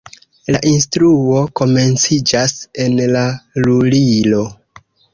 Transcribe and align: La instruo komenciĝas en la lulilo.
La 0.53 0.61
instruo 0.69 1.43
komenciĝas 1.61 2.57
en 2.87 2.99
la 3.15 3.25
lulilo. 3.63 4.45